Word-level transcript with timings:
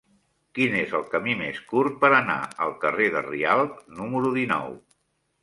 Quin 0.59 0.77
és 0.77 0.95
el 0.99 1.03
camí 1.11 1.35
més 1.41 1.59
curt 1.73 1.99
per 2.05 2.09
anar 2.21 2.39
al 2.67 2.73
carrer 2.85 3.11
de 3.17 3.23
Rialb 3.27 3.79
número 4.01 4.35
dinou? 4.41 4.77